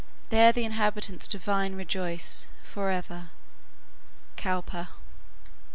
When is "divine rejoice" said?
1.27-2.47